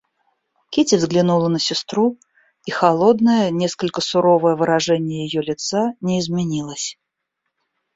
[0.71, 2.17] Кити взглянула на сестру,
[2.65, 6.97] и холодное, несколько суровое выражение ее лица не изменилось.